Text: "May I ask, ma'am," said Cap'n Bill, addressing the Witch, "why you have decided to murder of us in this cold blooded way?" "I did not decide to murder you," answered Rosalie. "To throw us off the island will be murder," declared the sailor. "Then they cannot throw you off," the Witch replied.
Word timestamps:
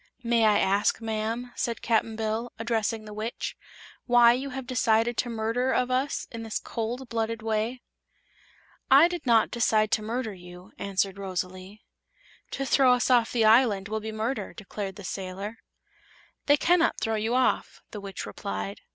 "May 0.23 0.45
I 0.45 0.57
ask, 0.57 0.99
ma'am," 0.99 1.51
said 1.55 1.83
Cap'n 1.83 2.15
Bill, 2.15 2.51
addressing 2.57 3.05
the 3.05 3.13
Witch, 3.13 3.55
"why 4.07 4.33
you 4.33 4.49
have 4.49 4.65
decided 4.65 5.15
to 5.17 5.29
murder 5.29 5.71
of 5.71 5.91
us 5.91 6.27
in 6.31 6.41
this 6.41 6.57
cold 6.57 7.07
blooded 7.07 7.43
way?" 7.43 7.83
"I 8.89 9.07
did 9.07 9.27
not 9.27 9.51
decide 9.51 9.91
to 9.91 10.01
murder 10.01 10.33
you," 10.33 10.71
answered 10.79 11.19
Rosalie. 11.19 11.83
"To 12.49 12.65
throw 12.65 12.93
us 12.93 13.11
off 13.11 13.31
the 13.31 13.45
island 13.45 13.89
will 13.89 13.99
be 13.99 14.11
murder," 14.11 14.55
declared 14.55 14.95
the 14.95 15.03
sailor. 15.03 15.49
"Then 15.59 16.43
they 16.47 16.57
cannot 16.57 16.97
throw 16.99 17.13
you 17.13 17.35
off," 17.35 17.83
the 17.91 18.01
Witch 18.01 18.25
replied. 18.25 18.81